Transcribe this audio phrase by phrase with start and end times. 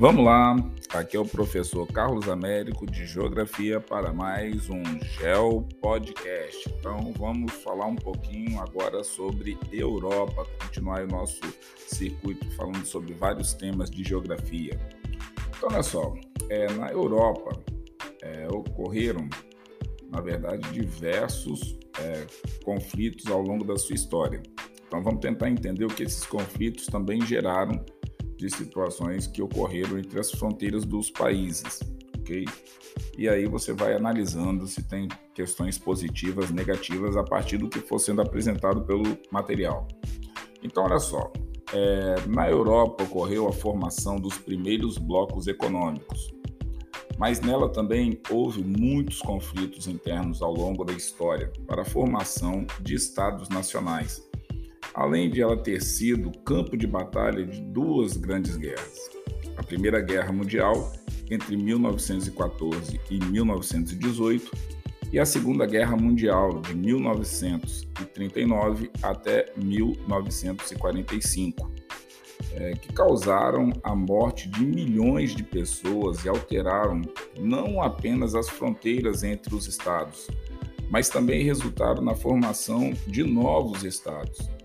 [0.00, 0.54] Vamos lá,
[0.90, 6.72] aqui é o professor Carlos Américo de Geografia para mais um Geo Podcast.
[6.78, 11.40] Então vamos falar um pouquinho agora sobre Europa, continuar o nosso
[11.88, 14.78] circuito falando sobre vários temas de geografia.
[15.48, 16.14] Então olha só,
[16.48, 17.60] é, na Europa
[18.22, 19.28] é, ocorreram,
[20.12, 22.24] na verdade, diversos é,
[22.62, 24.40] conflitos ao longo da sua história.
[24.86, 27.84] Então vamos tentar entender o que esses conflitos também geraram
[28.38, 31.80] de situações que ocorreram entre as fronteiras dos países,
[32.18, 32.46] ok?
[33.18, 37.98] E aí você vai analisando se tem questões positivas, negativas a partir do que for
[37.98, 39.88] sendo apresentado pelo material.
[40.62, 41.32] Então, olha só,
[41.72, 46.32] é, na Europa ocorreu a formação dos primeiros blocos econômicos,
[47.18, 52.94] mas nela também houve muitos conflitos internos ao longo da história para a formação de
[52.94, 54.27] estados nacionais
[54.98, 59.08] além de ela ter sido campo de batalha de duas grandes guerras.
[59.56, 60.92] A Primeira Guerra Mundial,
[61.30, 64.50] entre 1914 e 1918,
[65.12, 71.72] e a Segunda Guerra Mundial, de 1939 até 1945,
[72.54, 77.02] é, que causaram a morte de milhões de pessoas e alteraram
[77.38, 80.26] não apenas as fronteiras entre os estados,
[80.90, 84.58] mas também resultaram na formação de novos estados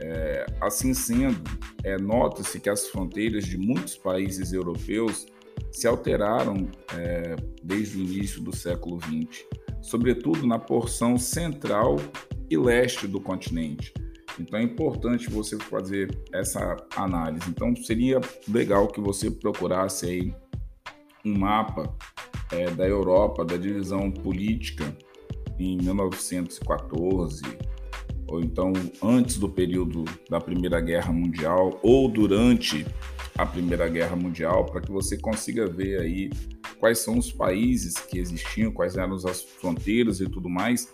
[0.00, 1.42] é, assim sendo,
[1.82, 5.26] é, nota-se que as fronteiras de muitos países europeus
[5.72, 9.44] se alteraram é, desde o início do século XX,
[9.82, 11.96] sobretudo na porção central
[12.50, 13.92] e leste do continente.
[14.38, 17.48] Então é importante você fazer essa análise.
[17.48, 20.34] Então seria legal que você procurasse aí
[21.24, 21.94] um mapa
[22.52, 24.96] é, da Europa, da divisão política
[25.58, 27.42] em 1914,
[28.34, 32.84] ou então antes do período da Primeira Guerra Mundial ou durante
[33.36, 36.30] a Primeira Guerra Mundial, para que você consiga ver aí
[36.78, 40.92] quais são os países que existiam, quais eram as fronteiras e tudo mais,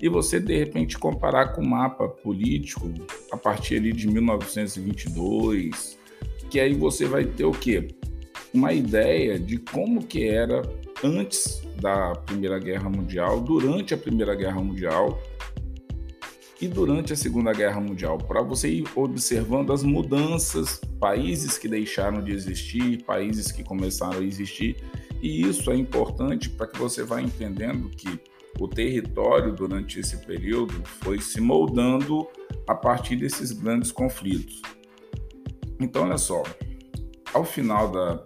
[0.00, 2.92] e você de repente comparar com o mapa político
[3.32, 5.98] a partir ali de 1922,
[6.48, 7.88] que aí você vai ter o quê?
[8.52, 10.62] Uma ideia de como que era
[11.04, 15.20] antes da Primeira Guerra Mundial, durante a Primeira Guerra Mundial
[16.60, 22.22] e durante a Segunda Guerra Mundial, para você ir observando as mudanças, países que deixaram
[22.22, 24.76] de existir, países que começaram a existir,
[25.22, 28.20] e isso é importante para que você vá entendendo que
[28.58, 32.28] o território durante esse período foi se moldando
[32.66, 34.60] a partir desses grandes conflitos.
[35.80, 36.42] Então, olha só,
[37.32, 38.22] ao final da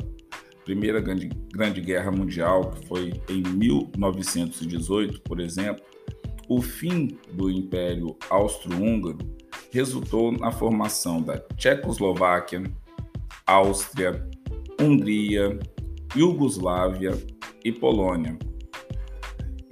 [0.64, 5.84] Primeira Grande, Grande Guerra Mundial, que foi em 1918, por exemplo,
[6.48, 9.18] o fim do Império Austro-Húngaro
[9.72, 12.62] resultou na formação da Tchecoslováquia,
[13.46, 14.28] Áustria,
[14.80, 15.58] Hungria,
[16.16, 17.12] Iugoslávia
[17.64, 18.38] e Polônia.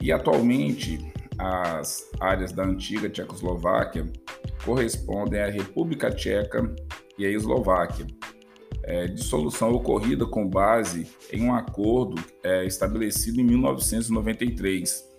[0.00, 0.99] E atualmente,
[1.38, 4.06] as áreas da antiga Tchecoslováquia
[4.65, 6.75] correspondem à República Tcheca
[7.19, 8.06] e à Eslováquia.
[8.84, 15.12] É, dissolução ocorrida com base em um acordo é, estabelecido em 1993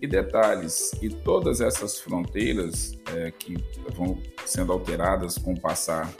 [0.00, 3.56] e detalhes, e todas essas fronteiras é, que
[3.94, 6.12] vão sendo alteradas com o passar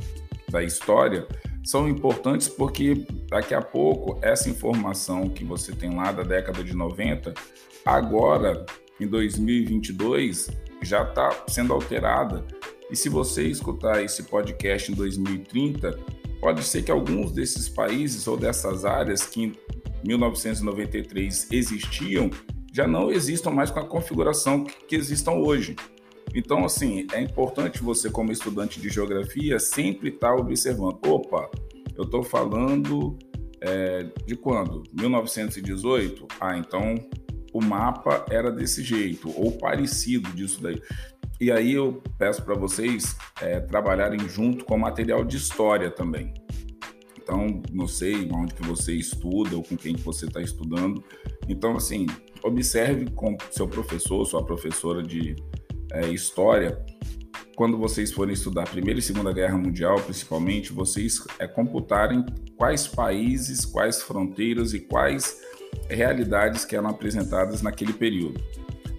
[0.51, 1.27] da história
[1.65, 6.75] são importantes porque daqui a pouco essa informação que você tem lá da década de
[6.75, 7.33] 90,
[7.85, 8.65] agora
[9.01, 10.51] em 2022
[10.83, 12.45] já está sendo alterada.
[12.91, 15.99] E se você escutar esse podcast em 2030,
[16.41, 19.57] pode ser que alguns desses países ou dessas áreas que em
[20.05, 22.31] 1993 existiam
[22.75, 25.77] já não existam mais com a configuração que, que existam hoje.
[26.35, 30.99] Então, assim, é importante você, como estudante de geografia, sempre estar tá observando.
[31.07, 31.49] Opa,
[31.97, 33.17] eu estou falando
[33.61, 34.83] é, de quando?
[34.93, 36.27] 1918?
[36.41, 36.97] Ah, então
[37.53, 40.83] o mapa era desse jeito, ou parecido disso daí.
[41.41, 46.35] E aí eu peço para vocês é, trabalharem junto com material de história também.
[47.25, 51.03] Então, não sei onde que você estuda ou com quem que você está estudando.
[51.49, 52.07] Então, assim,
[52.43, 55.35] observe com seu professor, sua professora de
[55.91, 56.79] é, história,
[57.57, 62.27] quando vocês forem estudar Primeira e Segunda Guerra Mundial, principalmente, vocês é, computarem
[62.59, 65.41] quais países, quais fronteiras e quais
[65.89, 68.39] realidades que eram apresentadas naquele período.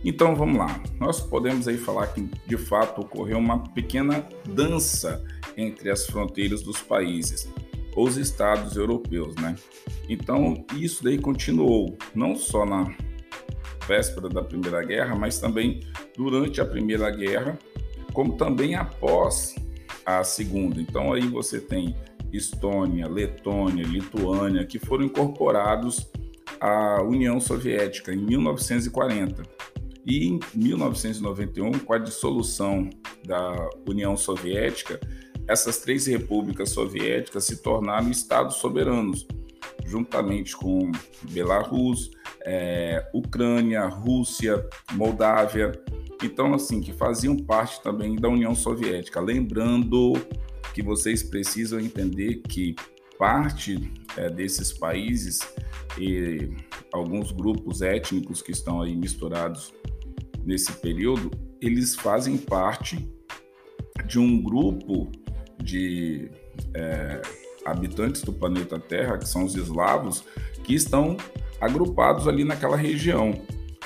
[0.04, 5.24] Então vamos lá, nós podemos aí falar que de fato ocorreu uma pequena dança
[5.58, 7.50] entre as fronteiras dos países,
[7.96, 9.56] os estados europeus, né?
[10.10, 12.94] Então isso daí continuou, não só na
[13.88, 15.80] véspera da Primeira Guerra, mas também
[16.16, 17.58] durante a Primeira Guerra,
[18.14, 19.56] como também após
[20.06, 20.82] a Segunda.
[20.82, 21.96] Então aí você tem
[22.32, 26.10] Estônia, Letônia, Lituânia, que foram incorporados
[26.60, 29.44] à União Soviética em 1940.
[30.06, 32.90] E em 1991, com a dissolução
[33.26, 35.00] da União Soviética,
[35.48, 39.28] essas três repúblicas soviéticas se tornaram estados soberanos,
[39.86, 40.92] juntamente com
[41.30, 42.12] Belarus,
[42.44, 45.72] é, Ucrânia, Rússia, Moldávia,
[46.24, 49.20] então assim que faziam parte também da União Soviética.
[49.20, 50.14] Lembrando
[50.74, 52.76] que vocês precisam entender que
[53.18, 55.40] parte é, desses países
[55.98, 56.52] e
[56.92, 59.74] alguns grupos étnicos que estão aí misturados
[60.44, 61.32] nesse período,
[61.62, 63.10] eles fazem parte
[64.06, 65.10] de um grupo
[65.62, 66.30] de
[66.74, 67.22] é,
[67.66, 70.24] habitantes do planeta Terra, que são os eslavos,
[70.64, 71.18] que estão
[71.60, 73.34] agrupados ali naquela região.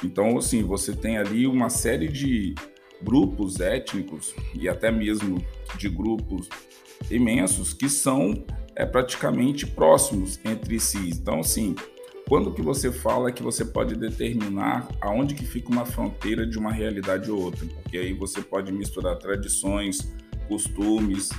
[0.04, 2.56] Então, assim, você tem ali uma série de
[3.02, 5.44] grupos étnicos e até mesmo
[5.78, 6.50] de grupos
[7.10, 8.34] imensos que são
[8.76, 11.10] é, praticamente próximos entre si.
[11.10, 11.76] Então, assim,
[12.28, 16.72] quando que você fala que você pode determinar aonde que fica uma fronteira de uma
[16.72, 17.66] realidade ou outra?
[17.66, 20.14] Porque aí você pode misturar tradições,
[20.48, 21.30] costumes,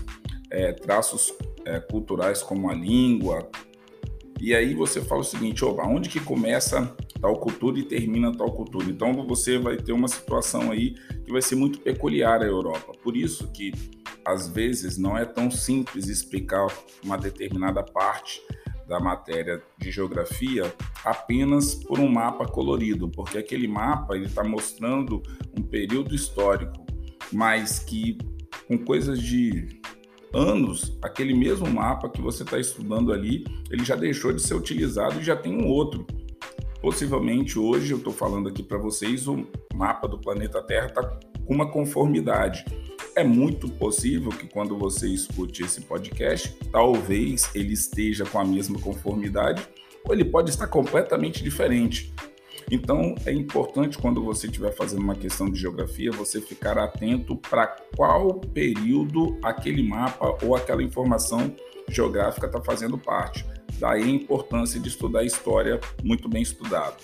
[0.51, 1.33] é, traços
[1.65, 3.49] é, culturais como a língua.
[4.41, 8.53] E aí você fala o seguinte, opa, onde que começa tal cultura e termina tal
[8.53, 8.87] cultura?
[8.87, 10.95] Então você vai ter uma situação aí
[11.25, 12.93] que vai ser muito peculiar à Europa.
[13.03, 13.73] Por isso que
[14.25, 16.67] às vezes não é tão simples explicar
[17.05, 18.41] uma determinada parte
[18.89, 20.75] da matéria de geografia
[21.05, 25.23] apenas por um mapa colorido, porque aquele mapa ele está mostrando
[25.57, 26.85] um período histórico,
[27.33, 28.19] mas que
[28.67, 29.80] com coisas de
[30.33, 35.21] anos, aquele mesmo mapa que você está estudando ali, ele já deixou de ser utilizado
[35.21, 36.07] e já tem um outro.
[36.81, 41.03] Possivelmente hoje eu estou falando aqui para vocês, o mapa do planeta Terra está
[41.45, 42.65] com uma conformidade.
[43.15, 48.79] É muito possível que quando você escute esse podcast, talvez ele esteja com a mesma
[48.79, 49.63] conformidade
[50.05, 52.15] ou ele pode estar completamente diferente.
[52.71, 57.67] Então, é importante quando você estiver fazendo uma questão de geografia, você ficar atento para
[57.97, 61.55] qual período aquele mapa ou aquela informação
[61.89, 63.45] geográfica está fazendo parte.
[63.79, 67.03] Daí a importância de estudar história muito bem estudado.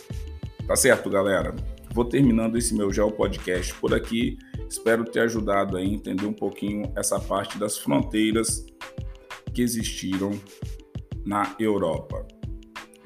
[0.67, 1.55] Tá certo, galera?
[1.93, 4.39] Vou terminando esse meu Geo Podcast por aqui.
[4.69, 8.67] Espero ter ajudado a entender um pouquinho essa parte das fronteiras
[9.55, 10.33] que existiram
[11.25, 12.26] na Europa.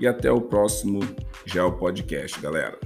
[0.01, 1.01] E até o próximo
[1.45, 2.79] Geo Podcast, galera.